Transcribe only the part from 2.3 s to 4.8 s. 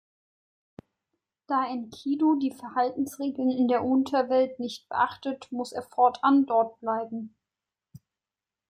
die Verhaltensregeln in der Unterwelt